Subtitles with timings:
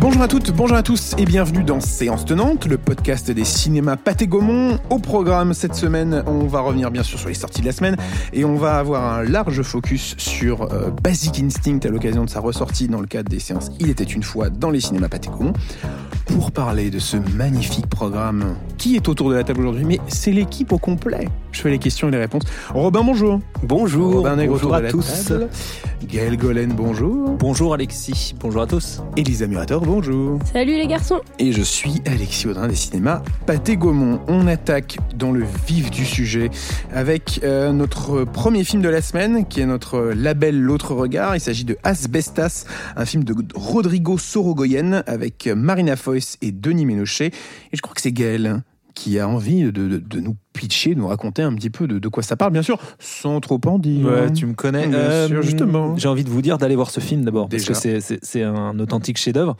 [0.00, 3.96] Bonjour à toutes, bonjour à tous et bienvenue dans Séance Tenante, le podcast des cinémas
[3.96, 4.80] Pathé Gaumont.
[4.90, 7.96] Au programme cette semaine, on va revenir bien sûr sur les sorties de la semaine
[8.32, 12.40] et on va avoir un large focus sur euh, Basic Instinct à l'occasion de sa
[12.40, 15.52] ressortie dans le cadre des séances Il était une fois dans les cinémas Pathé Gaumont.
[16.38, 20.30] Pour parler de ce magnifique programme qui est autour de la table aujourd'hui, mais c'est
[20.30, 21.26] l'équipe au complet.
[21.50, 22.42] Je fais les questions et les réponses.
[22.70, 23.40] Robin, bonjour.
[23.62, 24.14] Bonjour.
[24.16, 25.32] Robin Nègre bonjour à tous.
[26.06, 27.30] Gaël Golen, bonjour.
[27.30, 28.34] Bonjour Alexis.
[28.38, 29.02] Bonjour à tous.
[29.16, 30.38] Elisa Murator, bonjour.
[30.52, 34.20] Salut les garçons Et je suis Alexis Audrin des cinémas Pathé Gaumont.
[34.28, 36.50] On attaque dans le vif du sujet
[36.94, 41.34] avec euh, notre premier film de la semaine, qui est notre label L'autre regard.
[41.34, 47.26] Il s'agit de Asbestas, un film de Rodrigo Sorogoyen avec Marina Foïs et Denis Ménochet.
[47.72, 48.62] Et je crois que c'est Gaël
[48.94, 52.08] qui a envie de, de- de nous pitcher, nous raconter un petit peu de, de
[52.08, 54.06] quoi ça parle, bien sûr, sans trop en dire.
[54.06, 54.86] Ouais, tu me connais.
[54.88, 55.96] Bien sûr, justement.
[55.96, 59.18] J'ai envie de vous dire d'aller voir ce film d'abord, parce que c'est- un authentique
[59.18, 59.56] chef-d'œuvre.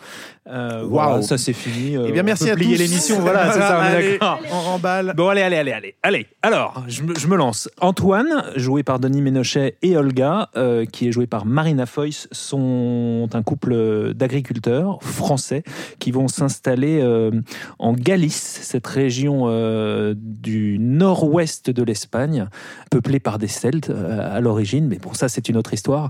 [0.48, 0.88] Euh, Waouh.
[0.88, 1.96] voilà, ça c'est fini.
[1.96, 2.60] Euh, Eh bien, merci à tous.
[2.62, 3.20] l'émission.
[3.20, 3.78] Voilà, c'est ça.
[3.80, 4.40] On est Allez, d'accord.
[4.52, 5.12] On remballe.
[5.16, 5.94] Bon, allez, allez, allez, allez.
[6.02, 7.68] Allez, alors, je me, je me lance.
[7.80, 13.28] Antoine, joué par Denis Ménochet, et Olga, euh, qui est joué par Marina Foïs, sont
[13.32, 15.62] un couple d'agriculteurs français
[15.98, 17.30] qui vont s'installer euh,
[17.78, 22.48] en Galice, cette région euh, du nord-ouest de l'Espagne,
[22.90, 24.88] peuplée par des Celtes euh, à l'origine.
[24.88, 26.08] Mais bon, ça, c'est une autre histoire.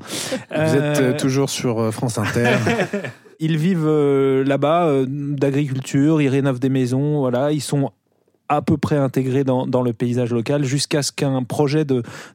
[0.50, 2.56] Vous êtes euh, toujours sur euh, France Inter.
[3.40, 7.92] Ils vivent euh, là-bas euh, d'agriculture, ils rénovent des maisons, voilà, ils sont
[8.48, 11.84] à peu près intégrés dans, le paysage local jusqu'à ce qu'un projet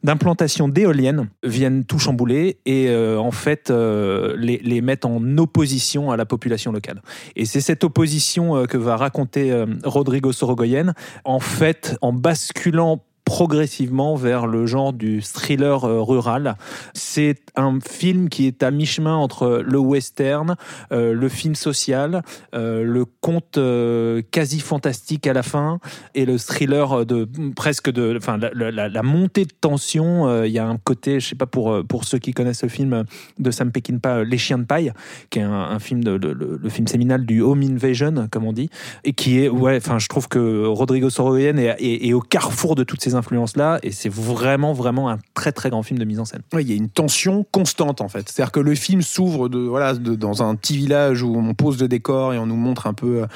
[0.03, 6.17] d'implantation d'éoliennes vienne tout chambouler et euh, en fait euh, les, mette en opposition à
[6.17, 7.01] la population locale.
[7.35, 10.93] Et c'est cette opposition euh, que va raconter Rodrigo Sorogoyen,
[11.25, 16.55] en fait en basculant progressivement vers le genre du thriller euh, rural.
[16.93, 20.55] C'est un film qui est à mi-chemin entre le western,
[20.91, 22.21] euh, le film social,
[22.53, 23.59] euh, le conte
[24.31, 25.79] quasi fantastique à la fin
[26.15, 30.43] et le thriller de presque de, enfin la, montée de tension.
[30.43, 33.05] Il y a un côté, je sais pas pour pour ceux qui connaissent le film
[33.39, 34.91] de Sam Peckinpah, Les Chiens de paille,
[35.29, 38.69] qui est un, film le, film séminal du home invasion, comme on dit,
[39.03, 42.75] et qui est ouais, enfin je trouve que Rodrigo Sorogoyen est, est- est au carrefour
[42.75, 46.05] de toutes ces influences là et c'est vraiment vraiment un très très grand film de
[46.05, 46.41] mise en scène.
[46.53, 48.29] Ouais, il y a une tension constante en fait.
[48.29, 51.87] C'est-à-dire que le film s'ouvre de voilà dans un petit village où on pose le
[51.87, 53.27] décor et on nous montre un peu euh,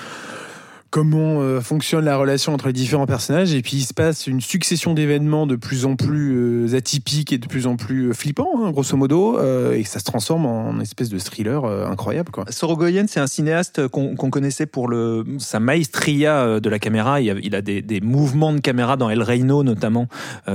[0.98, 4.42] comment euh, fonctionne la relation entre les différents personnages et puis il se passe une
[4.42, 8.50] succession d'événements de plus en plus euh, atypiques et de plus en plus euh, flippants
[8.66, 12.46] hein, grosso modo euh, et ça se transforme en espèce de thriller euh, incroyable quoi.
[12.50, 17.22] Sorogoyen, c'est un cinéaste qu'on qu'on connaissait pour le, sa maestria de la caméra.
[17.22, 20.08] Il a, il a des, des mouvements de caméra dans El Reino, notamment,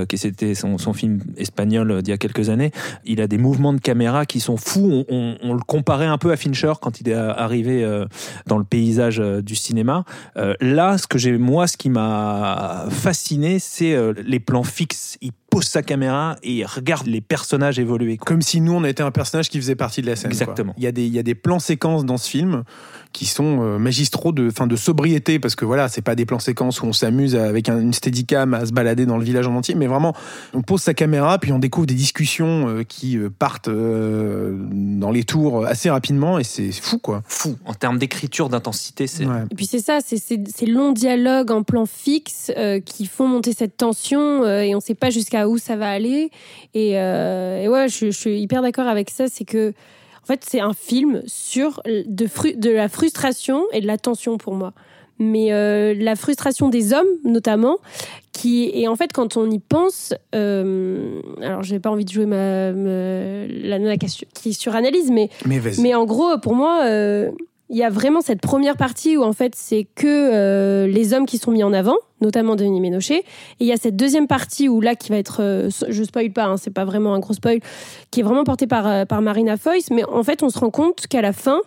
[0.09, 2.71] qui c'était son, son film espagnol d'il y a quelques années.
[3.05, 4.89] Il a des mouvements de caméra qui sont fous.
[4.91, 7.85] On, on- on le comparait un peu à Fincher quand il est arrivé
[8.47, 10.03] dans le paysage du cinéma.
[10.37, 15.17] Euh, là, ce que j'ai, moi, ce qui m'a fasciné, c'est euh, les plans fixes.
[15.53, 18.17] Pose sa caméra et il regarde les personnages évoluer.
[18.17, 18.25] quoi.
[18.25, 20.31] Comme si nous on était un personnage qui faisait partie de la scène.
[20.31, 20.73] Exactement.
[20.77, 22.63] Il y a des il y a des plans séquences dans ce film
[23.11, 26.39] qui sont euh, magistraux de fin de sobriété parce que voilà c'est pas des plans
[26.39, 29.55] séquences où on s'amuse avec un- une steadicam à se balader dans le village en
[29.55, 30.15] entier mais vraiment
[30.55, 35.11] on pose sa caméra puis on découvre des discussions euh, qui euh, partent euh, dans
[35.11, 37.21] les tours assez rapidement et c'est fou quoi.
[37.27, 37.55] Fou.
[37.65, 39.43] En termes d'écriture, d'intensité, c'est Ouais.
[39.51, 43.27] Et puis c'est ça, c'est ces ces longs dialogues en plan fixe euh, qui font
[43.27, 46.29] monter cette tension euh, et on sait pas jusqu'à où ça va aller.
[46.73, 49.25] Et, euh, et ouais, je, je suis hyper d'accord avec ça.
[49.27, 49.69] C'est que,
[50.23, 54.37] en fait, c'est un film sur de, fru- de la frustration et de la tension
[54.37, 54.73] pour moi.
[55.19, 57.77] Mais euh, la frustration des hommes, notamment,
[58.31, 62.25] qui et en fait, quand on y pense, euh, alors j'ai pas envie de jouer
[62.25, 66.81] ma, ma- la nana qui su- qui suranalyse, mais Mais mais en gros, pour moi,
[66.85, 67.29] euh,
[67.69, 71.25] il y a vraiment cette première partie où en fait c'est que euh, les hommes
[71.25, 73.19] qui sont mis en avant, notamment Denis Ménochet.
[73.19, 73.25] Et
[73.61, 76.45] il y a cette deuxième partie où là qui va être, euh, je spoil pas,
[76.45, 77.59] hein, c'est pas vraiment un gros spoil,
[78.11, 79.89] qui est vraiment portée par euh, par Marina Foïs.
[79.91, 81.61] Mais en fait, on se rend compte qu'à la fin,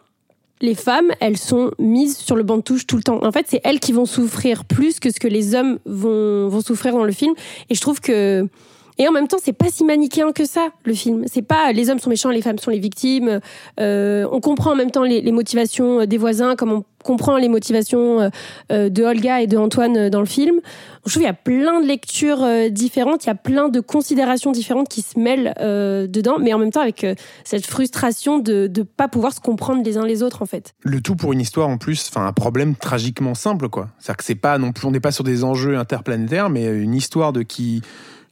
[0.61, 3.25] les femmes, elles sont mises sur le banc de touche tout le temps.
[3.25, 6.61] En fait, c'est elles qui vont souffrir plus que ce que les hommes vont, vont
[6.61, 7.35] souffrir dans le film.
[7.69, 8.49] Et je trouve que
[8.99, 11.25] Et en même temps, c'est pas si manichéen que ça, le film.
[11.27, 13.41] C'est pas les hommes sont méchants, les femmes sont les victimes.
[13.79, 17.49] Euh, on comprend en même temps les, les, motivations des voisins, comme on comprend les
[17.49, 18.29] motivations euh,
[18.73, 20.61] euh, de Olga et de Antoine dans le film.
[21.05, 24.51] Je trouve qu'il y a plein de lectures différentes, il y a plein de considérations
[24.51, 27.07] différentes qui se mêlent dedans, mais en même temps avec
[27.45, 30.75] cette frustration de ne pas pouvoir se comprendre les uns les autres, en fait.
[30.83, 33.87] Le tout pour une histoire, en plus, enfin un problème tragiquement simple, quoi.
[34.01, 36.95] C'est-à-dire que c'est pas non plus, on n'est pas sur des enjeux interplanétaires, mais une
[36.95, 37.83] histoire de qui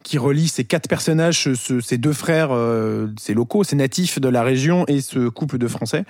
[0.05, 4.43] qui relie ces quatre personnages, ces deux frères, euh, ces locaux, ces natifs de la
[4.43, 6.05] région et ce couple de Français.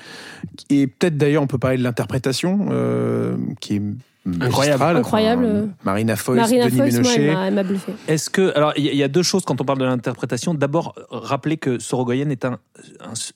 [0.69, 3.83] Et peut-être d'ailleurs, on peut parler de l'interprétation, euh, qui est
[4.41, 4.97] Incroyable.
[4.97, 5.69] Incroyable.
[5.85, 7.51] Marina Foïs, Denis Ménochet.
[7.51, 7.93] m'a bluffé.
[8.09, 8.57] Est-ce que.
[8.57, 10.55] Alors, il y, a deux choses quand on parle de l'interprétation.
[10.55, 12.59] D'abord, rappeler que Sorogoyen est un,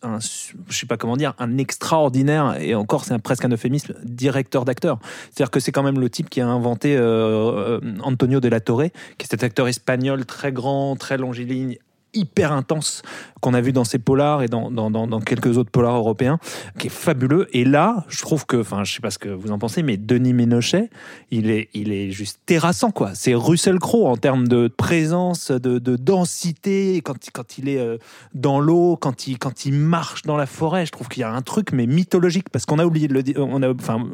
[0.02, 4.64] un, Je sais pas comment dire, un extraordinaire, et encore, c'est presque un euphémisme, directeur
[4.64, 4.98] d'acteurs.
[5.30, 8.60] C'est-à-dire que c'est quand même le type qui a inventé euh, euh, Antonio de la
[8.60, 8.84] Torre,
[9.18, 11.76] qui est cet acteur espagnol très grand, très longiligne,
[12.14, 13.02] hyper intense
[13.40, 16.38] qu'on a vu dans ces polars et dans, dans, dans, quelques autres polars européens,
[16.78, 17.48] qui est fabuleux.
[17.52, 19.96] Et là, je trouve que, enfin, je sais pas ce que vous en pensez, mais
[19.96, 20.90] Denis Ménochet,
[21.30, 23.10] il est, il est juste terrassant, quoi.
[23.14, 27.98] C'est Russell Crowe en termes de présence, de, de densité, quand, quand il est euh,
[28.34, 30.86] dans l'eau, quand il, quand il marche dans la forêt.
[30.86, 33.22] Je trouve qu'il y a un truc, mais mythologique, parce qu'on a oublié de le
[33.22, 33.36] dire.
[33.38, 34.06] Enfin,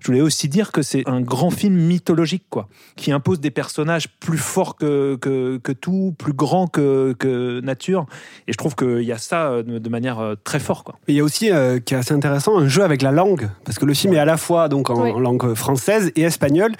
[0.00, 4.08] je voulais aussi dire que c'est un grand film mythologique, quoi, qui impose des personnages
[4.08, 8.06] plus forts que, que, que tout, plus grands que, que nature.
[8.46, 10.86] Et je trouve qu'il y a ça euh, de, manière euh, très forte.
[10.86, 10.98] Quoi.
[11.08, 13.48] il y a aussi, euh, qui est assez intéressant, un jeu avec la langue.
[13.64, 16.72] Parce que le film est à la fois donc, en, langue française et espagnole.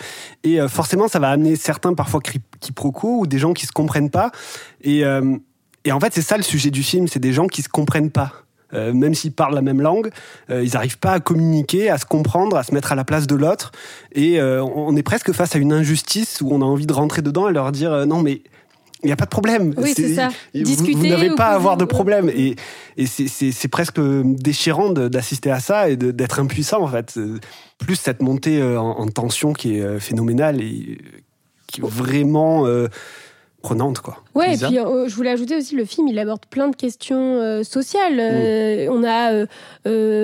[0.44, 2.20] Et forcément, ça va amener certains parfois
[2.60, 4.30] quiproquos ou des gens qui se comprennent pas.
[4.82, 5.02] Et,
[5.84, 8.10] et en fait, c'est ça le sujet du film, c'est des gens qui se comprennent
[8.10, 8.32] pas.
[8.72, 10.10] même s'ils parlent la même langue,
[10.48, 13.34] ils n'arrivent pas à communiquer, à se comprendre, à se mettre à la place de
[13.34, 13.72] l'autre.
[14.12, 17.48] Et on est presque face à une injustice où on a envie de rentrer dedans
[17.48, 18.42] et leur dire non mais
[19.02, 19.72] il n'y a pas de problème.
[19.76, 20.28] Oui, c'est ça.
[20.54, 22.28] Discuter, vous, n'avez pas à avoir de problème.
[22.28, 22.56] Et,
[22.96, 27.18] et c'est presque déchirant d'assister à ça et d'être impuissant, en fait.
[27.78, 30.98] Plus cette montée euh, en, tension qui est euh, phénoménale et
[31.66, 32.88] qui est vraiment euh,
[33.60, 34.16] prenante, quoi.
[34.34, 37.18] Ouais, et puis euh, je voulais ajouter aussi, le film, il aborde plein de questions
[37.18, 38.18] euh, sociales.
[38.18, 39.44] Euh, on a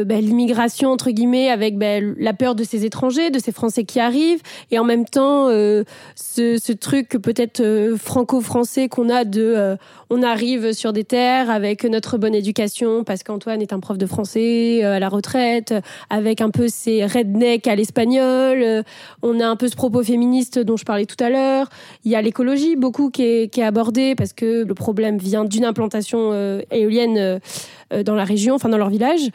[0.05, 4.01] bah, l'immigration, entre guillemets, avec bah, la peur de ces étrangers, de ces Français qui
[4.01, 4.41] arrivent,
[4.71, 5.85] et en même temps, ce,
[6.15, 7.63] ce, truc peut-être
[7.97, 9.77] franco-français qu'on a de
[10.09, 14.07] on arrive sur des terres avec notre bonne éducation, parce qu'Antoine est un prof de
[14.07, 15.75] français à la retraite,
[16.11, 18.85] avec un peu ses rednecks à l'espagnol.
[19.23, 21.69] on a un peu ce propos féministe dont je parlais tout à l'heure.
[22.05, 25.45] Il y a l'écologie, beaucoup, qui est, qui est abordée parce que le problème vient
[25.45, 27.39] d'une implantation euh, éolienne euh,
[27.93, 29.31] euh, dans la région, enfin dans leur village.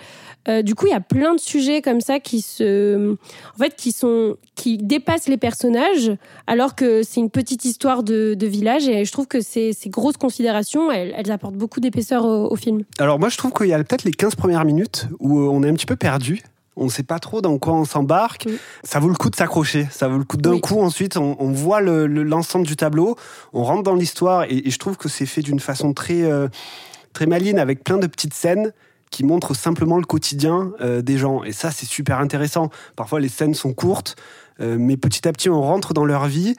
[0.63, 3.91] du coup, il y a plein de sujets comme ça qui se, en fait, qui
[3.91, 6.11] sont, qui dépassent les personnages,
[6.47, 8.87] alors que c'est une petite histoire de, village.
[8.89, 12.83] Et je trouve que ces grosses considérations, elles, apportent beaucoup d'épaisseur au, film.
[12.97, 15.69] Alors moi, je trouve qu'il y a peut-être les 15 premières minutes où on est
[15.69, 16.41] un petit peu perdu
[16.81, 18.47] on ne sait pas trop dans quoi on s'embarque.
[18.83, 19.87] Ça vaut le coup de s'accrocher.
[19.91, 20.81] Ça vaut le coup d'un coup.
[20.81, 23.15] Ensuite, on, voit l'ensemble du tableau,
[23.53, 26.47] on rentre dans l'histoire et, je trouve que c'est fait d'une façon très euh,
[27.13, 28.73] très maligne avec plein de petites scènes
[29.11, 31.43] qui montrent simplement le quotidien euh, des gens.
[31.43, 32.69] Et ça, c'est super intéressant.
[32.95, 34.15] Parfois, les scènes sont courtes,
[34.59, 36.55] euh, mais petit à petit, on rentre dans leur vie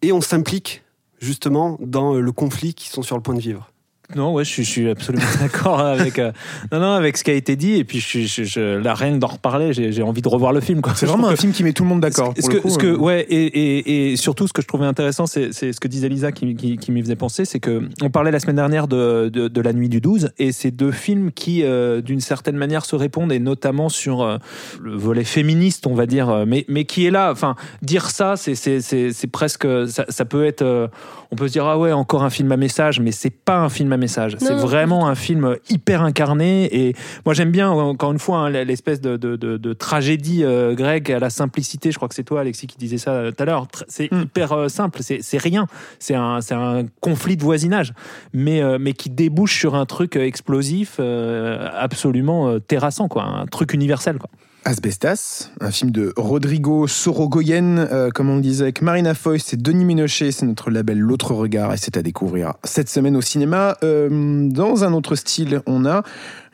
[0.00, 0.84] et on s'implique
[1.20, 3.69] justement dans le conflit qu'ils sont sur le point de vivre.
[4.16, 6.32] Non, ouais, je, suis absolument d'accord avec, euh,
[6.72, 7.74] non, non, avec ce qui a été dit.
[7.74, 10.80] Et puis, je, je, la reine d'en reparler, j'ai envie de revoir le film.
[10.94, 12.34] C'est vraiment un film qui met tout le monde d'accord.
[12.38, 12.96] Ce, que, ce que, euh.
[12.96, 16.32] ouais, et, et, et, surtout, ce que je trouvais intéressant, c'est ce que disait Lisa
[16.32, 19.48] qui, qui, qui m'y faisait penser, c'est que on parlait la semaine dernière de, de,
[19.48, 22.96] de, La Nuit du 12, et c'est deux films qui, euh, d'une certaine manière, se
[22.96, 24.38] répondent, et notamment sur
[24.80, 27.30] le volet féministe, on va dire, mais, mais qui est là.
[27.30, 30.90] Enfin, dire ça, c'est presque, ça, ça, peut être,
[31.30, 33.68] on peut se dire, ah ouais, encore un film à message, mais c'est pas un
[33.68, 34.36] film à message.
[34.38, 36.68] C'est vraiment un film hyper incarné.
[36.72, 41.18] Et moi, j'aime bien, encore une fois, hein, l'espèce de, de, tragédie euh, grecque à
[41.18, 41.92] la simplicité.
[41.92, 43.66] Je crois que c'est toi, Alexis, qui disais ça euh, tout à l'heure.
[43.88, 44.22] C'est hmm.
[44.22, 45.00] hyper euh, simple.
[45.02, 45.66] C'est rien.
[45.98, 47.92] C'est un, un conflit de voisinage.
[48.32, 53.24] Mais, mais qui débouche sur un truc explosif, absolument terrassant, quoi.
[53.24, 54.30] Un truc universel, quoi.
[54.64, 59.56] Asbestas, un film de Rodrigo Sorogoyen, euh, comme on le disait, avec Marina Foïs et
[59.56, 60.32] Denis Minochet.
[60.32, 63.76] C'est notre label L'autre regard et c'est à découvrir cette semaine au cinéma.
[63.82, 66.02] Euh, dans un autre style, on a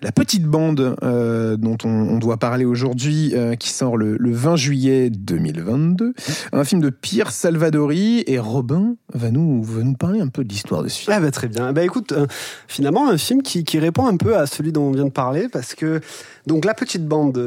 [0.02, 5.10] la petite bande euh, dont on, doit parler aujourd'hui, euh, qui sort le, 20 juillet
[5.10, 6.14] 2022.
[6.52, 8.22] Un film de Pierre Salvadori.
[8.26, 9.64] Et Robin va nous,
[9.98, 10.88] parler un peu de l'histoire de.
[11.08, 11.72] Ah bah très bien.
[11.72, 12.26] Bah écoute, euh,
[12.68, 15.48] finalement, un film qui, qui, répond un peu à celui dont on vient de parler,
[15.48, 16.00] parce que
[16.46, 17.38] donc la petite bande,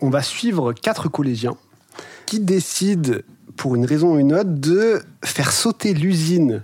[0.00, 1.56] on va suivre quatre collégiens
[2.26, 3.18] qui décident,
[3.56, 6.62] pour une raison ou une autre, de faire sauter l'usine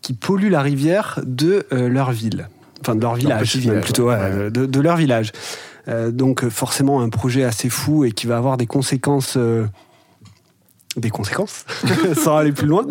[0.00, 2.48] qui polluent la rivière de leur ville.
[2.80, 5.32] Enfin, de leur village, plutôt, De, leur village.
[6.10, 9.36] donc, forcément, un projet assez fou et qui va avoir des conséquences
[10.96, 11.64] des conséquences,
[12.16, 12.86] sans aller plus loin,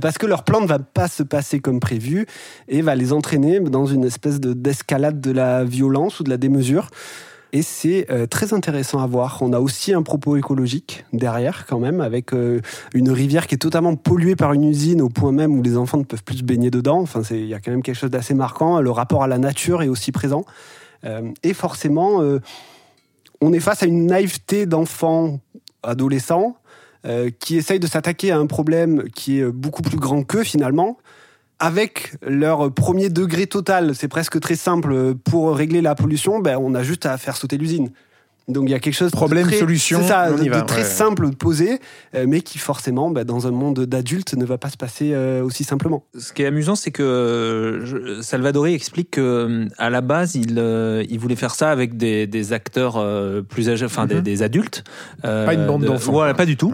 [0.00, 2.26] parce que leur plan ne va pas se passer comme prévu
[2.68, 6.90] et va les entraîner dans une espèce d'escalade de la violence ou de la démesure.
[7.52, 9.38] Et c'est euh, très intéressant à voir.
[9.40, 12.60] On a aussi un propos écologique derrière, quand même, avec euh,
[12.94, 15.98] une rivière qui est totalement polluée par une usine au point même où les enfants
[15.98, 17.00] ne peuvent plus se baigner dedans.
[17.00, 18.80] Enfin, il y a quand même quelque chose d'assez marquant.
[18.80, 20.44] Le rapport à la nature est aussi présent.
[21.04, 22.22] Euh, et forcément,
[23.40, 25.40] on est face à une naïveté d'enfants
[25.82, 26.56] adolescents
[27.38, 30.98] qui essayent de s'attaquer à un problème qui est beaucoup plus grand qu'eux finalement,
[31.60, 36.74] avec leur premier degré total, c'est presque très simple, pour régler la pollution, ben, on
[36.74, 37.90] a juste à faire sauter l'usine.
[38.50, 41.34] Donc il y a quelque chose problème de très, solution ça, de très simple de
[41.34, 41.78] poser,
[42.14, 45.44] euh, mais qui forcément ben, dans un monde d'adultes ne va pas se passer euh,
[45.44, 46.04] aussi simplement.
[46.18, 50.58] Ce qui est amusant, c'est que euh, Salvadori explique que à la base il,
[51.08, 53.02] il voulait faire ça avec des, des acteurs
[53.48, 54.22] plus âgés, enfin des, mhm.
[54.22, 54.84] des, adultes,
[55.22, 56.12] pas une bande d'enfants.
[56.12, 56.72] Voilà, pas du tout.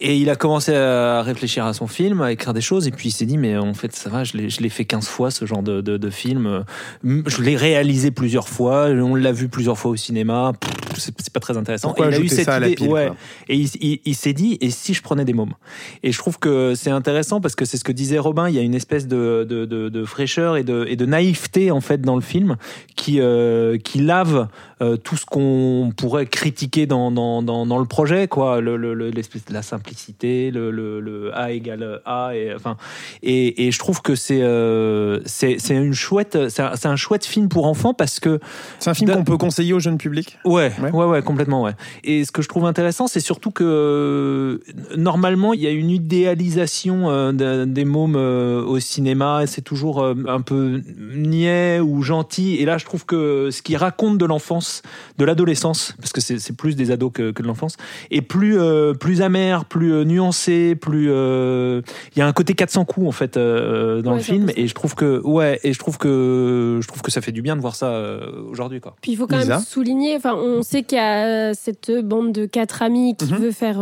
[0.00, 3.08] Et il a commencé à réfléchir à son film, à écrire des choses, et puis
[3.08, 5.62] il s'est dit, mais en fait, ça va, je l'ai fait 15 fois, ce genre
[5.62, 6.64] de, de, de film.
[7.02, 10.52] Je l'ai réalisé plusieurs fois, on l'a vu plusieurs fois au cinéma,
[10.98, 11.88] c'est pas très intéressant.
[11.88, 13.10] Pourquoi et il a eu cette idée, pile, ouais.
[13.48, 15.54] Et il, il, s'est dit, et si je prenais des mômes?
[16.02, 18.58] Et je trouve que c'est intéressant parce que c'est ce que disait Robin, il y
[18.58, 22.16] a une espèce de, de, de, fraîcheur et de, et de naïveté, en fait, dans
[22.16, 22.56] le film,
[22.96, 24.48] qui, euh, qui lave
[24.82, 28.60] euh, tout ce qu'on pourrait critiquer dans, dans, dans, dans, le projet, quoi.
[28.60, 29.85] Le, le, l'espèce de la simplicité,
[30.22, 32.76] le, le, le, A égale A, et, enfin,
[33.22, 37.66] et, et je trouve que c'est euh, c'est, une chouette, c'est un, chouette film pour
[37.66, 38.40] enfants parce que
[38.78, 40.38] c'est un film qu'on peut conseiller au jeune public.
[40.44, 41.72] Ouais, ouais, ouais, ouais, complètement, ouais.
[42.04, 44.60] Et ce que je trouve intéressant, c'est surtout que
[44.96, 50.82] normalement, il y a une idéalisation euh, des mômes au cinéma, c'est toujours un peu
[51.14, 52.56] niais ou gentil.
[52.56, 54.82] Et là, je trouve que ce qui raconte de l'enfance
[55.18, 57.76] de l'adolescence, parce que c'est plus des ados que, de l'enfance,
[58.10, 61.08] et plus, euh, plus amer, plus euh, nuancé, plus.
[61.10, 61.82] Euh,
[62.14, 64.94] il y a un côté 400 coups en fait dans le film, et je trouve
[64.94, 67.74] que ouais, et je trouve que je trouve que ça fait du bien de voir
[67.74, 68.18] ça
[68.50, 68.96] aujourd'hui quoi.
[69.00, 72.46] Puis il faut quand même souligner, enfin, on sait qu'il y a cette bande de
[72.46, 73.38] quatre amis qui mhm.
[73.38, 73.80] veut faire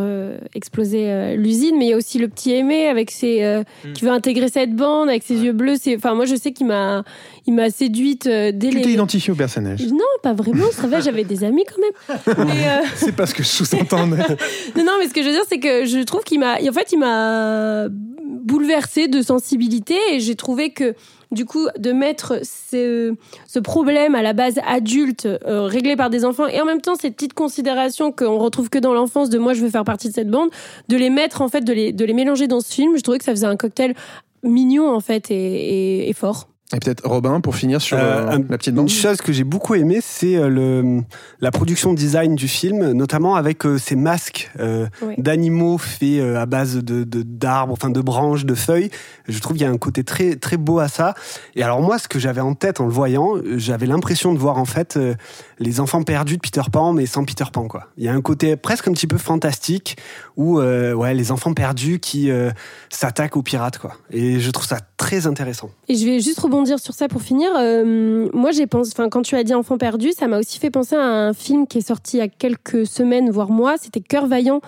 [0.54, 3.92] exploser l'usine, mais il y a aussi le petit aimé avec ses mm.
[3.92, 5.76] qui veut intégrer cette bande avec ses yeux bleus.
[5.80, 7.04] C'est, enfin, moi je sais qu'il m'a
[7.46, 11.24] il m'a séduite dès tu t'es identifié au personnage Non, pas vraiment ça va, j'avais
[11.24, 11.92] des amis quand même.
[12.48, 14.16] Euh, c'est pas ce que je sous-entendais.
[14.76, 16.72] non, non, mais ce que je veux dire, c'est que je trouve qu'il m'a, en
[16.72, 20.94] fait, il m'a bouleversé de sensibilité et j'ai trouvé que
[21.30, 23.14] du coup, de mettre ce,
[23.48, 26.94] ce, problème à la base adulte, euh, réglé par des enfants, et en même temps
[26.94, 30.14] ces petites considérations qu'on retrouve que dans l'enfance de moi je veux faire partie de
[30.14, 30.50] cette bande,
[30.88, 33.18] de les mettre en fait, de les, de les mélanger dans ce film, je trouvais
[33.18, 33.94] que ça faisait un cocktail
[34.44, 36.46] mignon en fait et, et fort.
[36.74, 38.90] Et peut-être Robin pour finir sur euh, euh, la petite bande.
[38.90, 41.02] Une chose que j'ai beaucoup aimé, c'est euh, le
[41.40, 44.50] la production design du film, notamment avec ces masques
[45.18, 48.90] d'animaux faits à base de d'arbres, enfin de branches, de feuilles.
[49.28, 51.14] Je trouve qu'il y a un côté très très beau à ça.
[51.54, 54.58] Et alors moi, ce que j'avais en tête en le voyant, j'avais l'impression de voir
[54.58, 54.98] en fait
[55.58, 57.88] les enfants perdus de Peter Pan, mais sans Peter Pan quoi.
[57.96, 59.96] Il y a un côté presque un petit peu fantastique
[60.36, 62.30] où ouais les enfants perdus qui
[62.90, 63.96] s'attaquent aux pirates quoi.
[64.10, 65.70] Et je trouve ça très intéressant.
[65.88, 67.50] Et je vais juste rebondir sur ça pour finir.
[67.56, 70.70] Euh, moi, j'ai pensé, enfin, quand tu as dit Enfant perdu, ça m'a aussi fait
[70.70, 73.76] penser à un film qui est sorti il y a quelques semaines, voire mois.
[73.78, 74.60] C'était Cœur vaillant,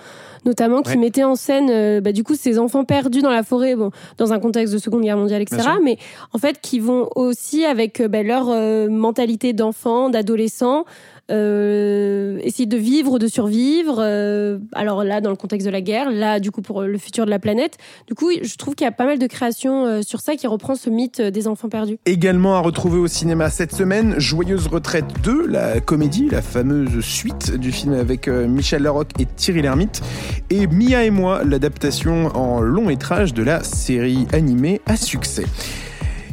[0.45, 3.75] notamment, qui mettait en scène, euh, bah, du coup, ces enfants perdus dans la forêt,
[3.75, 5.61] bon, dans un contexte de Seconde Guerre mondiale, etc.
[5.83, 5.97] Mais
[6.33, 8.47] en fait, qui vont aussi avec euh, bah, leur
[8.89, 10.85] mentalité d'enfant, d'adolescent.
[11.29, 13.97] Euh, essayer de vivre, de survivre.
[13.99, 17.25] Euh, alors là, dans le contexte de la guerre, là, du coup, pour le futur
[17.25, 17.77] de la planète.
[18.07, 20.47] Du coup, je trouve qu'il y a pas mal de créations euh, sur ça qui
[20.47, 21.97] reprend ce mythe des enfants perdus.
[22.05, 27.55] Également à retrouver au cinéma cette semaine, Joyeuse Retraite 2, la comédie, la fameuse suite
[27.55, 30.01] du film avec Michel Larocque et Thierry Lhermitte.
[30.49, 35.45] Et Mia et moi, l'adaptation en long métrage de la série animée à succès.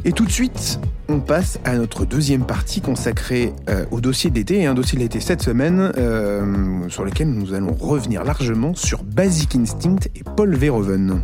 [0.07, 4.59] Et tout de suite, on passe à notre deuxième partie consacrée euh, au dossier d'été
[4.59, 9.55] et un dossier d'été cette semaine euh, sur lequel nous allons revenir largement sur Basic
[9.55, 11.21] Instinct et Paul Verhoeven.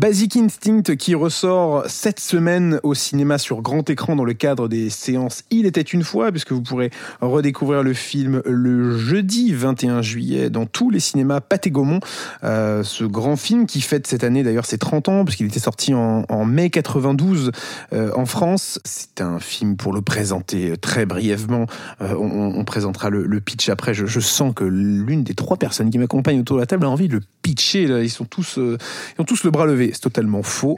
[0.00, 4.88] Basic Instinct qui ressort cette semaine au cinéma sur grand écran dans le cadre des
[4.88, 6.90] séances Il était une fois, puisque vous pourrez
[7.20, 12.00] redécouvrir le film le jeudi 21 juillet dans tous les cinémas Pathé Gaumont.
[12.44, 15.92] Euh, ce grand film qui fête cette année d'ailleurs ses 30 ans, puisqu'il était sorti
[15.92, 17.52] en, mai 92
[17.92, 18.80] euh, en France.
[18.86, 21.66] C'est un film pour le présenter très brièvement.
[22.00, 23.92] Euh, on, présentera le, pitch après.
[23.92, 27.08] Je, sens que l'une des trois personnes qui m'accompagnent autour de la table a envie
[27.08, 27.82] de le pitcher.
[28.02, 29.89] Ils sont tous, ils ont tous le bras levé.
[29.92, 30.76] C'est totalement faux.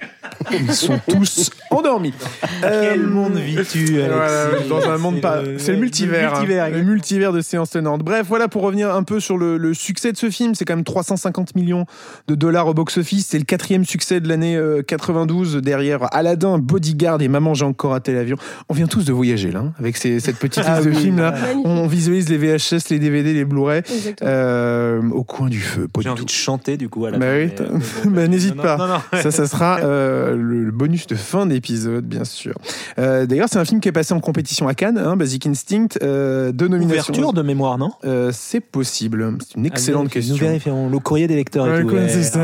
[0.52, 2.12] Ils sont tous endormis.
[2.61, 5.40] Quel Euh, monde vis-tu, Alexis dans un monde pas.
[5.59, 6.33] C'est le multivers.
[6.33, 6.69] Le multivers, hein.
[6.71, 8.02] Le multivers de séances tenantes.
[8.02, 10.54] Bref, voilà pour revenir un peu sur le, le succès de ce film.
[10.54, 11.87] C'est quand même 350 millions
[12.28, 13.26] de dollars au box-office.
[13.31, 17.92] C'est le quatrième succès de l'année euh, 92 derrière Aladdin, Bodyguard et Maman j'ai encore
[17.92, 18.37] raté l'avion.
[18.69, 20.97] On vient tous de voyager là, hein, avec ces- cette petite liste Ah de oui,
[20.97, 21.33] films là.
[21.33, 21.62] Magnifique.
[21.66, 23.83] On visualise les VHS, les DVD, les Blu-ray
[24.23, 25.88] euh, au coin du feu.
[26.00, 28.62] J'ai envie de chanter du coup à la Bah fin, oui, bon, bah, n'hésite non,
[28.62, 28.76] pas.
[28.76, 32.54] non, Ça, ça sera euh, le, le bonus de fin d'épisode, bien sûr.
[32.99, 35.88] Euh, D'ailleurs, c'est un film qui est passé en compétition à Cannes, hein, Basic Instinct,
[36.02, 37.12] euh, deux nominations.
[37.12, 37.92] Ouverture de mémoire, non?
[38.04, 39.37] Euh, c'est possible.
[39.40, 40.35] C'est une excellente Allez, question.
[40.35, 41.66] Nous vérifierons le courrier des lecteurs.
[41.66, 41.94] Ouais, et tout,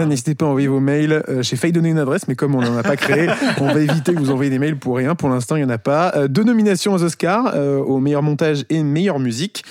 [0.06, 1.22] N'hésitez pas à envoyer vos mails.
[1.28, 3.28] Euh, J'ai failli donner une adresse, mais comme on n'en a pas créé,
[3.60, 5.14] on va éviter que vous envoyiez des mails pour rien.
[5.14, 6.12] Pour l'instant, il n'y en a pas.
[6.16, 9.64] Euh, deux nominations aux Oscars, au meilleur montage et meilleure musique.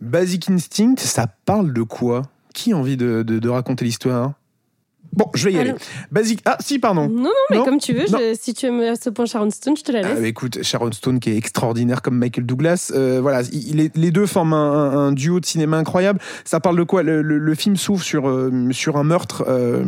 [0.00, 2.22] Basic Instinct, ça parle de quoi?
[2.54, 4.32] Qui a envie de, de- de raconter l'histoire?
[5.12, 5.74] Bon, je vais y aller.
[6.12, 6.40] Basic.
[6.44, 7.08] Ah, si, pardon.
[7.08, 7.64] Non, non, mais Non.
[7.64, 10.00] comme tu veux, je- si tu aimes à ce point Sharon Stone, je te la
[10.04, 10.20] Ah, laisse.
[10.20, 12.92] bah, écoute, Sharon Stone qui est extraordinaire comme Michael Douglas.
[12.94, 16.20] Euh, voilà, il est- les deux forment un, un- un duo de cinéma incroyable.
[16.44, 17.02] Ça parle de quoi?
[17.02, 19.44] Le, le- le film s'ouvre sur, euh, sur un meurtre.
[19.48, 19.82] euh,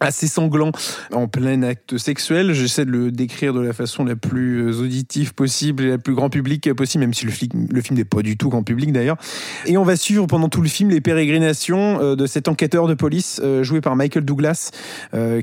[0.00, 0.72] assez sanglant
[1.12, 2.52] en plein acte sexuel.
[2.54, 6.14] J'essaie de le décrire de la façon la plus euh, auditive possible et la plus
[6.14, 8.92] grand public possible, même si le, film le film n'est pas du tout grand public
[8.92, 9.18] d'ailleurs.
[9.66, 12.94] Et on va suivre pendant tout le film les pérégrinations euh, de cet enquêteur de
[12.94, 14.70] police euh, joué par Michael Douglas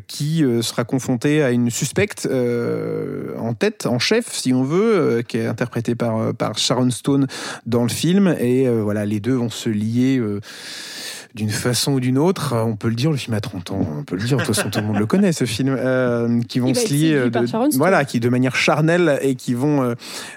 [0.08, 5.46] qui sera confronté à une suspecte en tête, en chef si on veut, qui est
[5.46, 7.28] interprétée par, par Sharon Stone
[7.66, 8.36] dans le film.
[8.40, 10.22] Et voilà, les deux vont se lier.
[11.36, 14.04] d'une façon ou d'une autre, on peut le dire, le film a 30 ans, on
[14.04, 16.92] peut le dire, façon tout le monde le connaît ce film, euh, qui vont se
[16.92, 19.94] lier, euh, de, voilà, qui de manière charnelle et qui vont,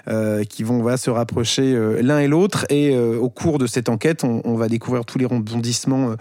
[0.07, 2.65] euh, qui vont va se rapprocher euh, l'un et l'autre.
[2.69, 6.15] Et euh, au cours de cette enquête, on, on va découvrir tous les rebondissements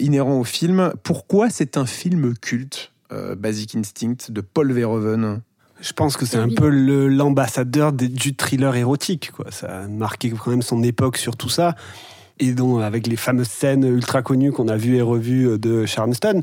[0.00, 0.92] inhérents au film.
[1.02, 5.40] Pourquoi c'est un film culte, euh, Basic Instinct de Paul Verhoeven?
[5.80, 6.62] Je pense que c'est un Évident.
[6.62, 6.68] peu
[7.08, 9.32] l'ambassadeur du thriller érotique.
[9.34, 9.46] Quoi.
[9.50, 11.74] Ça a marqué quand même son époque sur tout ça.
[12.38, 16.12] Et donc, avec les fameuses scènes ultra connues qu'on a vues et revues de Sharon
[16.12, 16.42] Stone.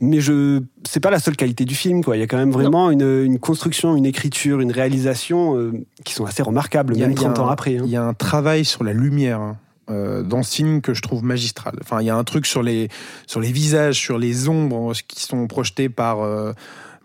[0.00, 2.04] Mais je, c'est pas la seule qualité du film.
[2.04, 2.16] Quoi.
[2.16, 5.72] Il y a quand même vraiment une, une construction, une écriture, une réalisation euh,
[6.04, 7.76] qui sont assez remarquables, a- même il y a 30 ans un- après.
[7.78, 7.82] hein.
[7.84, 9.40] Il y a un travail sur la lumière.
[9.40, 9.56] hein,
[9.88, 11.74] euh, dans ce film que je trouve magistral.
[11.80, 12.88] Enfin, il y a un truc sur les
[13.28, 16.52] sur les visages, sur les ombres qui sont projetées par euh,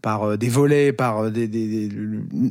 [0.01, 1.95] par euh, des volets, par euh, des, des- des-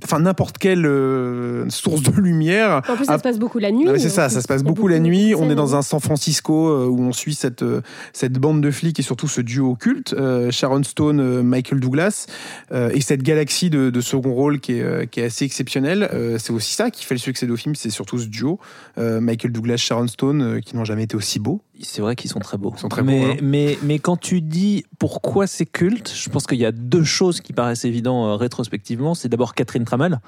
[0.04, 2.82] enfin n'importe quelle euh, source de lumière.
[2.89, 3.86] En plus, ça se passe beaucoup la nuit.
[3.89, 5.34] Ah, c'est ça, ça se passe beaucoup la nuit.
[5.34, 7.80] On est dans un San Francisco euh, où on suit cette, euh,
[8.13, 12.26] cette bande de flics et surtout ce duo culte, euh, Sharon Stone, Michael Douglas,
[12.73, 16.08] euh, et cette galaxie de, de second rôle qui est, euh, qui est assez exceptionnelle.
[16.13, 18.58] Euh, c'est aussi ça qui fait le succès du film, c'est surtout ce duo,
[18.99, 21.60] euh, Michael Douglas, Sharon Stone, qui n'ont jamais été aussi beaux.
[21.82, 22.73] C'est vrai qu'ils sont très beaux.
[22.76, 23.36] Ils sont très mais, beaux, hein.
[23.43, 27.40] mais, mais quand tu dis pourquoi c'est culte, je pense qu'il y a deux choses
[27.40, 29.14] qui paraissent évidentes euh, rétrospectivement.
[29.14, 30.21] C'est d'abord Catherine Tramell.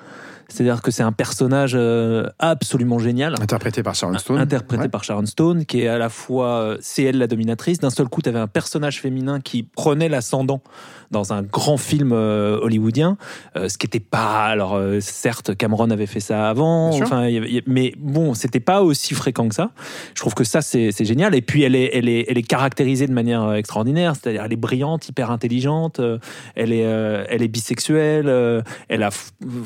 [0.48, 3.34] C'est-à-dire que c'est un personnage euh, absolument génial.
[3.40, 4.38] Interprété par Sharon Stone.
[4.38, 4.88] Interprété Ouais.
[4.88, 7.78] par Sharon Stone, qui est à la fois, euh, c'est elle la dominatrice.
[7.78, 10.60] D'un seul coup, tu avais un personnage féminin qui prenait l'ascendant
[11.10, 13.18] dans un grand film euh, hollywoodien,
[13.56, 14.46] euh, ce qui n'était pas.
[14.46, 18.60] Alors, euh, certes, Cameron avait fait ça avant, enfin, y avait- y mais bon, c'était
[18.60, 19.70] pas aussi fréquent que ça.
[20.14, 21.34] Je trouve que ça, c'est c'est génial.
[21.34, 24.52] Et puis, elle est, elle, est, elle est caractérisée de manière euh, extraordinaire, c'est-à-dire, elle
[24.52, 26.18] est brillante, hyper intelligente, euh,
[26.56, 29.10] elle, est, euh, elle est bisexuelle, euh, elle a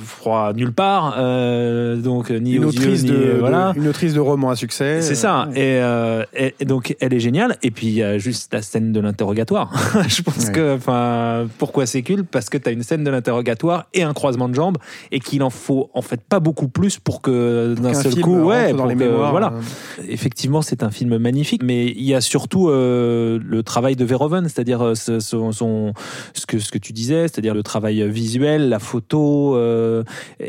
[0.04, 3.72] froid nulle part, euh, donc ni Une aux autrice, yeux, de, voilà.
[3.72, 5.02] de- une autrice de roman à succès.
[5.02, 5.48] C'est ça.
[5.54, 7.56] Et, euh, et- et donc, elle est géniale.
[7.62, 9.72] Et puis, il y a juste la scène de l'interrogatoire.
[10.08, 10.52] Je pense Ouais.
[10.52, 14.12] que, enfin, pourquoi c'est culte Parce que tu as une scène de l'interrogatoire et un
[14.14, 14.78] croisement de jambes
[15.12, 18.38] et qu'il en faut, en fait, pas beaucoup plus pour que d'un seul film coup,
[18.44, 19.30] ouais, dans pour les que- mémoires.
[19.30, 19.52] voilà.
[20.08, 24.44] Effectivement, c'est un film magnifique, mais il y a surtout euh, le travail de Verhoeven,
[24.44, 25.50] c'est-à-dire euh, ce, son,
[26.32, 30.04] ce, que, ce que tu disais, c'est-à-dire le travail visuel, la photo, euh,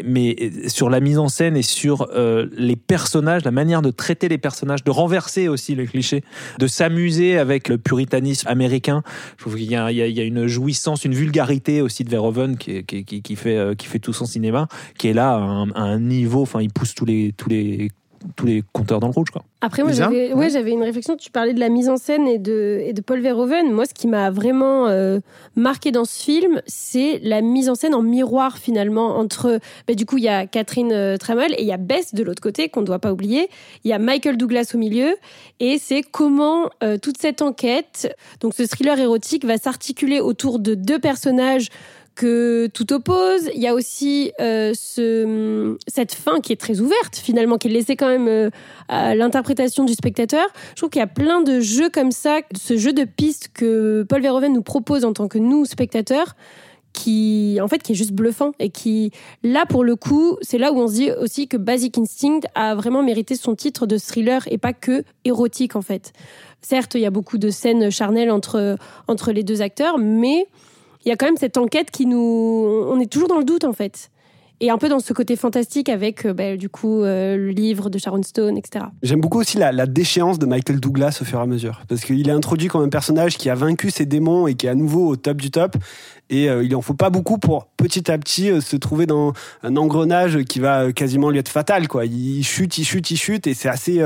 [0.05, 4.29] mais sur la mise en scène et sur euh, les personnages, la manière de traiter
[4.29, 6.23] les personnages, de renverser aussi les clichés,
[6.59, 9.01] de s'amuser avec le puritanisme américain.
[9.37, 13.75] Je trouve qu'il y, a- une jouissance, une vulgarité aussi de Verhoeven qui, fait, euh,
[13.75, 16.71] qui fait tout son cinéma, qui est là à un, à un niveau, enfin, il
[16.71, 17.89] pousse tous les, tous les
[18.35, 19.43] tous les compteurs dans le rouge quoi.
[19.59, 21.17] Après, moi, j'avais ouais, j'avais une réflexion.
[21.17, 23.71] Tu parlais de la mise en scène et de, et de Paul Verhoeven.
[23.71, 25.19] Moi, ce qui m'a vraiment euh,
[25.55, 29.59] marqué dans ce film, c'est la mise en scène en miroir, finalement, entre.
[29.87, 32.21] bah, du coup, il y a Catherine euh, Trammell et il y a Bess de
[32.21, 33.49] l'autre côté, qu'on ne doit pas oublier.
[33.83, 35.15] Il y a Michael Douglas au milieu.
[35.59, 40.75] Et c'est comment euh, toute cette enquête, donc ce thriller érotique, va s'articuler autour de
[40.75, 41.69] deux personnages
[42.17, 43.49] que tout oppose.
[43.53, 47.71] Il y a aussi euh, ce, cette fin qui est très ouverte finalement, qui est
[47.71, 48.49] laissée quand même euh,
[48.89, 50.45] à l'interprétation du spectateur.
[50.71, 54.03] Je trouve qu'il y a plein de jeux comme ça, ce jeu de pistes que
[54.09, 56.35] Paul Verhoeven nous propose en tant que nous spectateurs
[56.93, 59.11] qui en fait qui est juste bluffant et qui
[59.43, 62.73] là pour le coup c'est là où on se dit aussi que Basic Instinct a
[62.73, 66.13] vraiment mérité son titre de thriller et pas que érotique en fait
[66.61, 68.77] certes il y a beaucoup de scènes charnelles entre
[69.07, 70.47] entre les deux acteurs mais
[71.07, 72.17] il y a quand même cette enquête qui nous
[72.89, 74.11] on est toujours dans le doute en fait.
[74.59, 77.89] Et un peu dans ce côté fantastique avec euh, bah, du coup euh, le livre
[77.89, 78.85] de Sharon Stone, etc.
[79.03, 82.03] J'aime beaucoup aussi la, la, déchéance de Michael Douglas au fur et à mesure, parce
[82.03, 84.75] qu'il est introduit comme un personnage qui a vaincu ses démons et qui est à
[84.75, 85.77] nouveau au top du top,
[86.29, 89.33] et euh, il en faut pas beaucoup pour petit à petit euh, se trouver dans
[89.63, 91.87] un engrenage qui va euh, quasiment lui être fatal.
[91.87, 92.05] Quoi.
[92.05, 94.01] Il chute, il chute, il chute, et c'est assez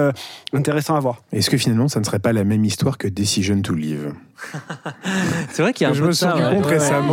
[0.53, 1.21] intéressant à voir.
[1.31, 4.13] Est-ce que finalement, ça ne serait pas la même histoire que Decision to Live?
[5.51, 6.31] C'est vrai qu'il y a un je peu me de ça.
[6.33, 7.07] suis rendu compte récemment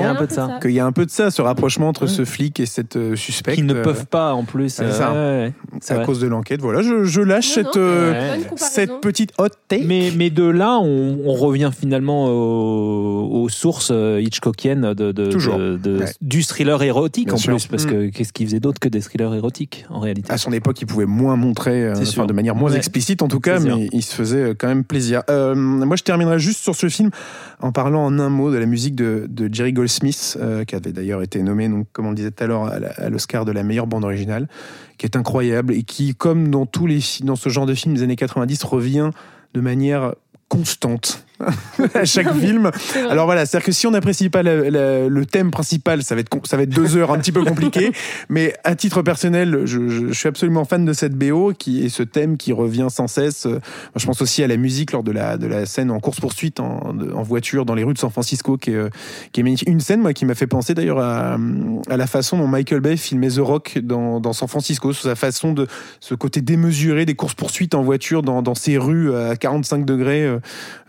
[0.61, 3.16] qu'il y a un peu de ça, ce rapprochement entre ce flic et cette euh,
[3.16, 3.57] suspecte.
[3.57, 4.71] Qui ne peuvent pas en plus.
[4.71, 5.12] c'est ça.
[5.12, 6.61] ouais, ouais, c'est à cause de l'enquête.
[6.62, 8.29] Voilà, je, je lâche Non, cette, non, euh, Ouais.
[8.31, 8.71] bonne comparaison.
[8.73, 9.85] cette petite hot take.
[9.85, 15.57] Mais, mais de là, on, on revient finalement aux, aux sources Hitchcockiennes de, de- Toujours.
[15.59, 16.13] de- de- Ouais.
[16.21, 17.53] du thriller érotique Bien en sûr.
[17.55, 17.91] plus, parce Mm.
[17.91, 20.31] que qu'est-ce qu'il faisait d'autre que des thrillers érotiques en réalité?
[20.31, 22.77] À son époque, il pouvait moins montrer, euh, enfin, de manière moins Ouais.
[22.77, 23.77] explicite en tout cas, sûr.
[23.79, 25.23] mais il se faisait euh, quand même plaisir.
[25.31, 27.11] Euh, moi, je terminerai juste sur ce film
[27.61, 30.93] en parlant en un mot de la musique de, de Jerry Goldsmith, euh, qui avait
[30.93, 32.65] d'ailleurs été nommé, donc, comme on le disait tout à l'heure,
[32.97, 34.49] à l'Oscar de la meilleure bande originale,
[34.99, 38.03] qui est incroyable et qui, comme dans tous les dans ce genre de films des
[38.03, 39.11] années 90, revient
[39.55, 40.15] de manière
[40.49, 41.25] constante
[41.94, 42.70] à chaque film.
[43.11, 46.20] Alors voilà, c'est-à-dire que si on n'apprécie pas la- la- le thème principal, ça va
[46.20, 47.92] être ça va être deux heures un petit peu compliqué.
[48.29, 51.88] Mais à titre personnel, je, je- je suis absolument fan de cette BO qui est
[51.88, 53.46] ce thème qui revient sans cesse.
[53.46, 53.61] Euh,
[53.96, 56.61] Je pense aussi à la musique lors de la de la scène en course poursuite
[56.61, 58.88] en, voiture dans les rues de San Francisco, qui est, euh,
[59.33, 59.68] qui est magnifique.
[59.68, 61.37] Une scène moi qui m'a fait penser d'ailleurs à,
[61.90, 65.14] à la façon dont Michael Bay filmait The Rock dans, dans San Francisco, sur sa
[65.14, 65.66] façon de
[66.01, 70.29] ce côté démesuré des courses poursuites en voiture dans, dans ces rues à 45 degrés.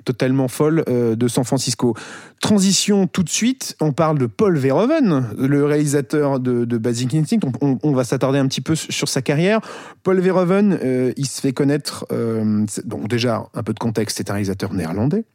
[0.09, 1.95] Totalement folle euh, de San Francisco.
[2.41, 7.39] Transition tout de suite, on parle de Paul Verhoeven, le réalisateur de, Basic Instinct.
[7.61, 9.59] On, on- va s'attarder un petit peu sur sa carrière.
[10.01, 14.31] Paul Verhoeven, euh, il se fait connaître, euh, donc déjà un peu de contexte, c'est
[14.31, 15.25] un réalisateur néerlandais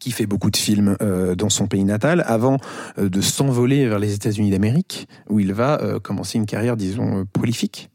[0.00, 0.96] qui fait beaucoup de films
[1.38, 2.58] dans son pays natal avant
[2.98, 7.88] de s'envoler vers les États-Unis d'Amérique, où il va commencer une carrière, disons, prolifique.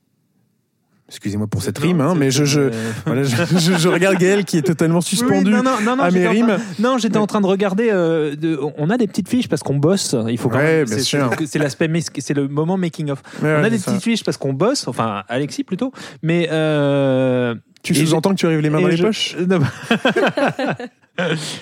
[1.09, 2.69] Excusez-moi pour cette rime, hein, mais je, je,
[3.05, 5.53] voilà, je, regarde Gaël qui est totalement suspendu.
[5.55, 6.47] Oui, non, à mes j'étais en rimes.
[6.47, 7.89] train- Non, j'étais en train de regarder.
[7.91, 10.15] euh, de- on a des petites fiches parce qu'on bosse.
[10.29, 10.85] Il faut quand Ouais, même.
[10.85, 11.29] bien c'est- sûr.
[11.37, 13.21] c'est- C'est l'aspect, c'est le moment making of.
[13.41, 13.91] On a des ça.
[13.91, 14.87] petites fiches parce qu'on bosse.
[14.87, 15.91] Enfin, Alexis plutôt.
[16.21, 19.35] Mais euh, Tu sous-entends que tu arrives les mains dans les poches?
[19.47, 19.67] Non, bah-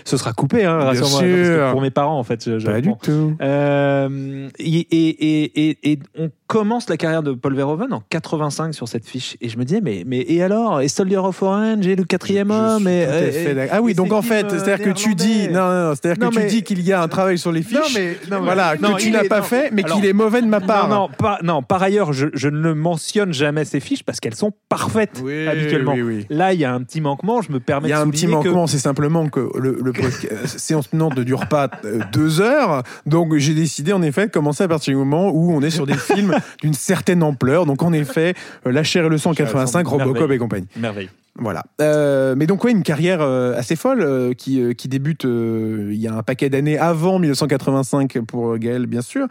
[0.06, 1.72] Ce sera coupé, hein, rassure-moi, sûr.
[1.72, 2.44] pour mes parents en fait.
[2.46, 3.36] je- je- Pas du tout.
[3.42, 8.88] Euh, et, et, et, et, on commence la carrière de Paul Verhoeven en 85 sur
[8.88, 9.36] cette fiche.
[9.42, 10.82] Et je me disais, mais, mais et alors?
[10.82, 13.06] Et Soldier of Orange et le quatrième homme et,
[13.54, 13.76] d'accord.
[13.78, 15.54] Ah oui, donc en fait, euh, c'est-à-dire que tu dis, néerlandais?
[15.54, 17.64] non, non, c'est-à-dire Non, que tu mais- dis qu'il y a un travail sur les
[17.64, 17.78] fiches.
[17.78, 19.44] Non, mais- non, voilà, non, que tu n'as pas non.
[19.44, 20.88] fait, mais qu'il est mauvais de ma part.
[20.88, 24.36] Non, non, par, non, par ailleurs, je, je ne mentionne jamais ces fiches parce qu'elles
[24.36, 25.94] sont parfaites Oui, habituellement.
[25.94, 26.26] oui, oui.
[26.30, 28.10] Là, il y a un petit manquement, je me permets Il y a de un
[28.10, 29.92] petit que- manquement, c'est simplement que le, le
[30.32, 32.84] euh, séance tenante ne dure pas euh, deux heures.
[33.06, 35.86] Donc j'ai décidé en effet de commencer à partir du moment où on est sur
[35.86, 37.66] des films d'une certaine ampleur.
[37.66, 38.34] Donc en effet,
[38.66, 40.68] euh, La chair et le sang 85, Robocop et compagnie.
[40.76, 41.10] Merveille.
[41.40, 41.64] Voilà.
[41.82, 45.92] Euh, mais donc ouais, une carrière euh, assez folle euh, qui, euh, qui débute euh,
[45.94, 49.28] il y a un paquet d'années avant 1985 pour euh, Gaël, bien sûr.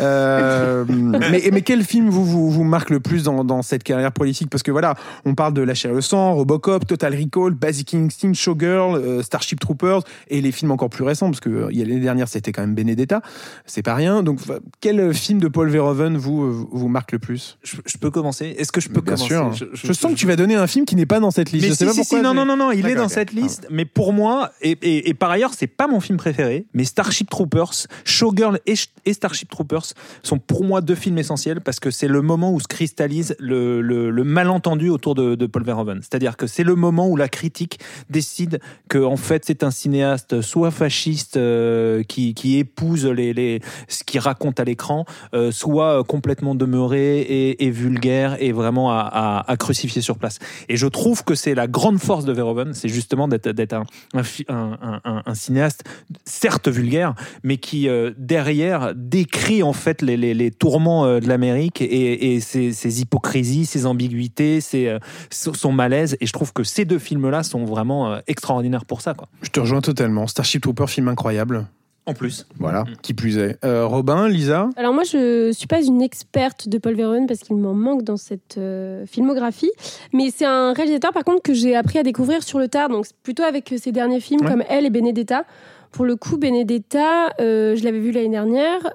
[0.00, 4.12] Euh, mais, mais quel film vous, vous, vous marque le plus dans, dans cette carrière
[4.12, 4.94] politique Parce que voilà,
[5.24, 10.02] on parle de La chair le sang, Robocop, Total Recall, Basic Instinct, Showgirl, Starship Troopers
[10.28, 12.62] et les films encore plus récents, parce que il y a l'année dernière c'était quand
[12.62, 13.20] même Benedetta,
[13.66, 14.22] c'est pas rien.
[14.22, 14.40] Donc
[14.80, 17.58] quel film de Paul Verhoeven vous, vous marque le plus?
[17.62, 19.58] Je, je peux commencer Est-ce que je peux Bien commencer?
[19.58, 19.68] sûr.
[19.72, 21.64] Je, sens que tu vas donner un film qui n'est pas dans cette liste.
[21.64, 22.18] Mais Je sais si, pas si, pourquoi.
[22.18, 23.66] si, non, non, non, non, il est dans cette liste.
[23.70, 27.28] Mais pour moi, et, et, et par ailleurs, c'est pas mon film préféré, mais Starship
[27.30, 27.72] Troopers,
[28.04, 28.74] Showgirl et,
[29.06, 29.84] et Starship Troopers
[30.22, 33.80] sont pour moi deux films essentiels parce que c'est le moment où se cristallise le,
[33.80, 36.00] le, le malentendu autour de, de Paul Verhoeven.
[36.02, 40.40] C'est-à-dire que c'est le moment où la critique décide que en fait c'est un cinéaste
[40.40, 46.04] soit fasciste euh, qui, qui épouse les, les, ce qu'il raconte à l'écran, euh, soit
[46.04, 50.38] complètement demeuré et, et vulgaire et vraiment à, à, à crucifier sur place.
[50.68, 55.84] Et je trouve que c'est la grande force de Verhoeven, c'est justement d'être un, cinéaste,
[56.24, 62.40] certes vulgaire, mais qui euh, derrière décrit en fait les, tourments euh, de l'Amérique et,
[62.40, 64.98] ses, hypocrisies, ses ambiguïtés, ses, euh,
[65.30, 66.16] son malaise.
[66.20, 69.14] Et je trouve que ces deux films-là sont vraiment extraordinaires pour ça.
[69.42, 70.26] Je te rejoins totalement.
[70.26, 71.66] Starship Trooper, film incroyable.
[72.10, 72.46] En plus.
[72.58, 73.56] Voilà, qui plus est.
[73.64, 77.54] Euh, Robin, Lisa Alors moi, je suis pas une experte de Paul Verhoeven parce qu'il
[77.56, 79.70] m'en manque dans cette euh, filmographie,
[80.12, 83.06] mais c'est un réalisateur par contre que j'ai appris à découvrir sur le tard, donc
[83.22, 84.50] plutôt avec ses derniers films Ouais.
[84.50, 85.44] comme Elle et Benedetta.
[85.92, 88.92] Pour le coup, Benedetta, euh, je l'avais vu l'année dernière.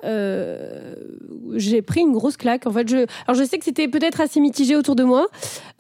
[1.56, 2.68] J'ai pris une grosse claque.
[2.68, 5.28] En fait, je, alors je sais que c'était peut-être assez mitigé autour de moi.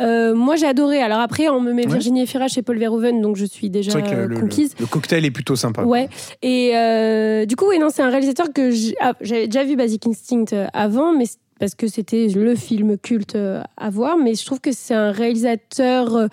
[0.01, 1.01] Euh, moi, j'ai adoré.
[1.01, 1.91] Alors après, on me met Ouais.
[1.93, 4.73] Virginie Efira chez Paul Verhoeven, donc je suis déjà le, le- conquise.
[4.79, 5.83] le cocktail est plutôt sympa.
[5.83, 6.09] Ouais.
[6.41, 10.45] Et euh, du coup, non, c'est un réalisateur que ah, j'avais déjà vu Basic Instinct
[10.53, 11.25] euh, avant, mais
[11.59, 13.37] parce que c'était le film culte
[13.77, 14.17] à voir.
[14.17, 16.27] Mais je trouve que c'est un réalisateur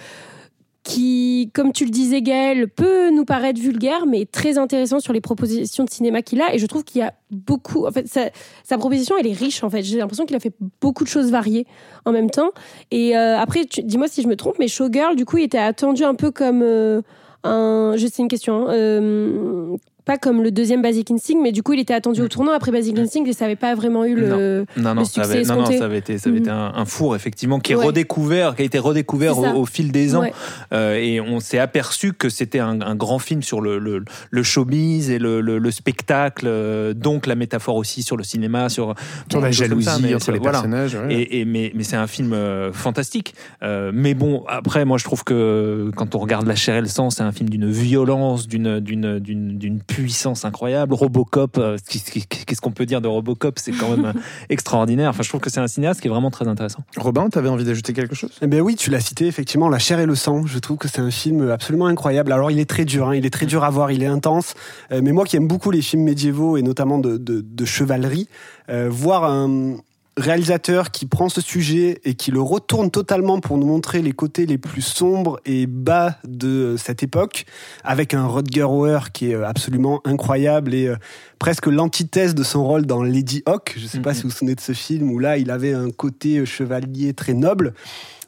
[0.83, 5.21] qui, comme tu le disais, Gaël, peut nous paraître vulgaire, mais très intéressant sur les
[5.21, 6.55] propositions de cinéma qu'il a.
[6.55, 7.87] Et je trouve qu'il y a beaucoup.
[7.87, 9.63] En fait, sa, proposition, elle est riche.
[9.63, 11.67] En fait, j'ai l'impression qu'il a fait beaucoup de choses variées
[12.05, 12.51] en même temps.
[12.91, 16.03] Et euh, après, dis-moi si je me trompe, mais Showgirl, du coup, il était attendu
[16.03, 17.01] un peu comme euh,
[17.45, 17.95] un.
[17.97, 18.69] Je sais une question.
[18.69, 22.29] hein, euh, pas comme le deuxième Basic Instinct, mais du coup, il était attendu au
[22.29, 24.65] tournant après Basic Instinct et ça n'avait pas vraiment eu le.
[24.77, 26.85] Non, non, le ça succès avait, non, ça avait été, ça avait été un, un
[26.85, 27.87] four, effectivement, qui est Ouais.
[27.87, 30.21] redécouvert, qui a été redécouvert au, au fil des ans.
[30.23, 30.33] Ouais.
[30.73, 34.43] Euh, et on s'est aperçu que c'était un, un grand film sur le, le, le
[34.43, 38.95] showbiz et le, le, le spectacle, euh, donc la métaphore aussi sur le cinéma, sur,
[39.31, 40.59] Sur la jalousie ça, mais entre les voilà.
[40.59, 40.95] personnages.
[40.95, 41.15] ouais.
[41.15, 43.35] Et, et- mais, mais c'est un film euh, fantastique.
[43.63, 46.87] Euh, mais bon, après, moi, je trouve que quand on regarde La chair et le
[46.89, 50.95] sang, c'est un film d'une violence, d'une, d'une puissance incroyable.
[50.95, 55.11] Robocop, euh, qu'est-ce qu'on peut dire de Robocop C'est quand même euh, extraordinaire.
[55.11, 56.85] Enfin, je trouve que c'est un cinéaste qui est vraiment très intéressant.
[56.97, 58.33] Robin, t'avais envie d'ajouter quelque chose?
[58.41, 60.47] Eh ben oui, tu l'as cité effectivement, La chair et le sang.
[60.47, 62.33] Je trouve que c'est un film absolument incroyable.
[62.33, 64.55] Alors il est très dur, hein, il est très dur à voir, il est intense.
[64.91, 68.29] Euh, mais moi qui aime beaucoup les films médiévaux et notamment de, de, de chevalerie,
[68.71, 69.77] euh, voir un
[70.19, 74.45] réalisateur qui prend ce sujet et qui le retourne totalement pour nous montrer les côtés
[74.47, 77.47] les plus sombres et bas de cette époque,
[77.83, 80.97] avec un Rutger Hauer qui est euh, absolument incroyable et euh,
[81.39, 83.75] presque l'antithèse de son rôle dans Lady Hawk.
[83.79, 84.17] Je sais pas Mhm.
[84.17, 87.15] si vous vous souvenez de ce film où là il avait un côté euh, chevalier
[87.15, 87.73] très noble.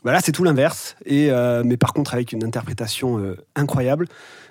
[0.04, 0.96] Voilà, c'est tout l'inverse.
[1.10, 4.06] Euh, mais par contre avec une interprétation euh, incroyable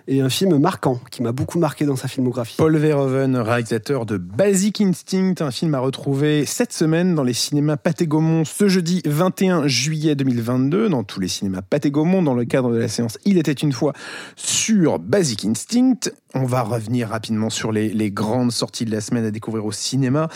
[0.08, 2.56] et un film marquant qui m'a beaucoup marqué dans sa filmographie.
[2.58, 7.78] Paul Verhoeven, réalisateur de Basic Instinct, un film à retrouver cette semaine dans les cinémas
[7.78, 12.44] Pathé Gaumont ce jeudi 21 juillet 2022, dans tous les cinémas Pathé Gaumont, dans le
[12.46, 13.94] cadre de la séance Il était une fois
[14.36, 16.10] sur Basic Instinct.
[16.34, 20.30] On va revenir rapidement sur les, grandes sorties de la semaine à découvrir au cinéma.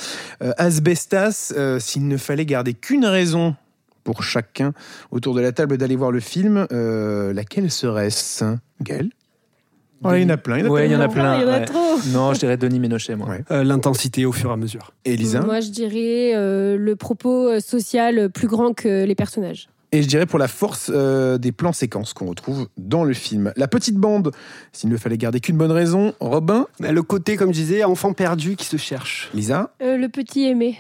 [0.44, 3.56] Euh, Asbestas, s'il ne fallait garder qu'une raison
[4.08, 4.72] pour chacun
[5.12, 9.10] autour de la table d'aller voir le film, euh, laquelle serait-ce Gaël
[10.02, 10.60] Ouais, il y en a plein.
[10.60, 11.36] Il y en a Ouais, il y en a Non, plein.
[11.36, 11.66] Il y en a ouais.
[11.66, 11.98] trop.
[12.14, 13.28] Non, je dirais Denis Ménochet, moi.
[13.28, 13.44] Ouais.
[13.52, 14.94] Euh, L'intensité au fur et à mesure.
[15.04, 15.42] Elisa?
[15.42, 19.68] Moi, je dirais euh, le propos social plus grand que les personnages.
[19.92, 23.52] Et je dirais pour la force euh, des plans séquences qu'on retrouve dans le film.
[23.58, 24.32] La petite bande,
[24.72, 28.14] s'il ne fallait garder qu'une bonne raison, Robin, Mais le côté, comme je disais, enfant
[28.14, 29.30] perdu qui se cherche.
[29.34, 29.74] Lisa?
[29.82, 30.78] Euh, le petit aimé.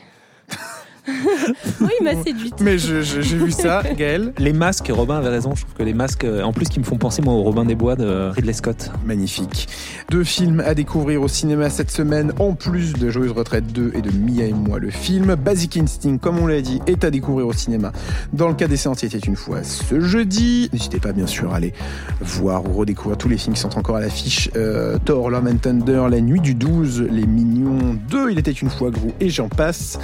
[1.81, 2.55] oui, il m'a séduite.
[2.61, 4.33] Mais j'ai vu ça, Gaël.
[4.37, 5.55] Les masques, Robin avait raison.
[5.55, 7.65] Je trouve que les masques, euh, en plus, qui me font penser moi au Robin
[7.65, 8.91] des Bois de Ridley Scott.
[9.05, 9.69] Magnifique.
[10.09, 14.01] Deux films à découvrir au cinéma cette semaine, en plus de Joyeuse Retraite 2 et
[14.01, 15.35] de Mia et moi le film.
[15.35, 17.91] Basic Instinct, comme on l'a dit, est à découvrir au cinéma.
[18.33, 20.69] Dans le cas des séances, il était une fois ce jeudi.
[20.73, 21.73] N'hésitez pas, bien sûr, à aller
[22.21, 24.49] voir ou redécouvrir tous les films qui sont encore à l'affiche.
[24.55, 28.69] Euh, Thor, Love and Thunder, La Nuit du 12, Les Mignons 2, Il était une
[28.69, 29.99] fois Gros et j'en passe.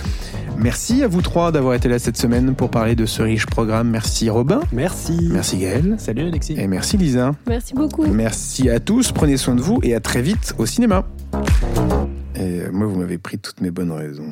[0.93, 3.89] Merci à vous trois d'avoir été là cette semaine pour parler de ce riche programme.
[3.89, 5.27] Merci Robin, Merci.
[5.31, 6.53] merci Gaël Salut Alexis.
[6.55, 7.31] et merci Lisa.
[7.47, 8.05] Merci beaucoup.
[8.05, 11.03] Merci à tous, prenez soin de vous et à très vite au cinéma.
[12.35, 14.31] Et moi, vous m'avez pris toutes mes bonnes raisons.